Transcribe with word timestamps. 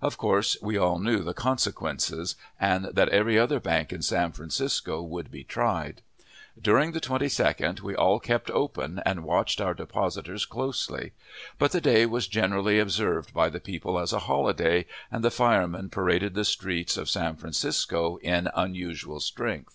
Of 0.00 0.16
course, 0.16 0.56
we 0.62 0.76
all 0.78 1.00
knew 1.00 1.24
the 1.24 1.34
consequences, 1.34 2.36
and 2.60 2.84
that 2.92 3.08
every 3.08 3.36
other 3.36 3.58
bank 3.58 3.92
in 3.92 4.02
San 4.02 4.30
Francisco 4.30 5.02
would 5.02 5.32
be 5.32 5.42
tried. 5.42 6.00
During 6.56 6.92
the 6.92 7.00
22d 7.00 7.80
we 7.80 7.96
all 7.96 8.20
kept 8.20 8.52
open, 8.52 9.02
and 9.04 9.24
watched 9.24 9.60
our 9.60 9.74
depositors 9.74 10.46
closely; 10.46 11.10
but 11.58 11.72
the 11.72 11.80
day 11.80 12.06
was 12.06 12.28
generally 12.28 12.78
observed 12.78 13.34
by 13.34 13.48
the 13.48 13.58
people 13.58 13.98
as 13.98 14.12
a 14.12 14.20
holiday, 14.30 14.86
and 15.10 15.24
the 15.24 15.30
firemen 15.32 15.88
paraded 15.88 16.34
the 16.34 16.44
streets 16.44 16.96
of 16.96 17.10
San 17.10 17.34
Francisco 17.34 18.18
in 18.18 18.48
unusual 18.54 19.18
strength. 19.18 19.74